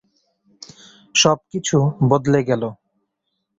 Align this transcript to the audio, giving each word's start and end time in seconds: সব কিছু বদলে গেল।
সব 1.15 1.37
কিছু 1.51 1.77
বদলে 2.09 2.39
গেল। 2.49 2.63